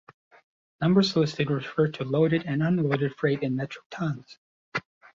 [0.81, 4.39] Numbers listed refer to loaded and unloaded freight in metric tonnes.